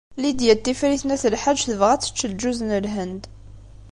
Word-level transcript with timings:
Lidya 0.21 0.53
n 0.55 0.59
Tifrit 0.63 1.03
n 1.05 1.13
At 1.15 1.23
Lḥaǧ 1.35 1.59
tebɣa 1.69 1.91
ad 1.93 2.01
tečč 2.01 2.19
lǧuz 2.31 2.59
n 2.63 2.77
Lhend. 2.85 3.23